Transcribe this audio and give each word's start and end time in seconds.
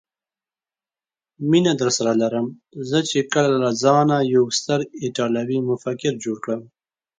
مینه 1.49 1.73
درسره 1.81 2.13
لرم، 2.21 2.47
زه 2.89 2.99
چې 3.09 3.19
کله 3.33 3.53
له 3.63 3.69
ځانه 3.83 4.17
یو 4.35 4.43
ستر 4.59 4.79
ایټالوي 5.03 5.59
مفکر 5.69 6.13
جوړ 6.23 6.37
کړم. 6.43 6.61